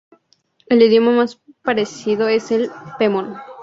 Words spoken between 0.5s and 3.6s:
El idioma más parecido es el pemón.